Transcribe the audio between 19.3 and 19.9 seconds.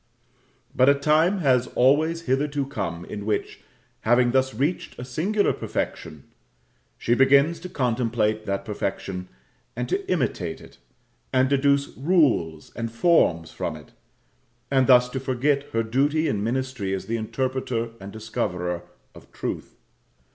Truth.